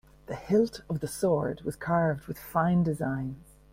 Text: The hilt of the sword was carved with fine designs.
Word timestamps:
The 0.25 0.33
hilt 0.33 0.81
of 0.89 0.99
the 0.99 1.07
sword 1.07 1.61
was 1.61 1.75
carved 1.75 2.25
with 2.25 2.39
fine 2.39 2.81
designs. 2.81 3.55